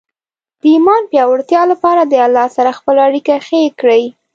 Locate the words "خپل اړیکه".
2.79-3.33